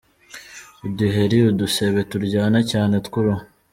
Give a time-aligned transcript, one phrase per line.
[0.85, 3.43] Uduheri ,udusebe turyana cyane tw’uruhu,.